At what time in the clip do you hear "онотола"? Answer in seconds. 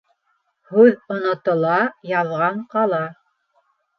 1.15-1.75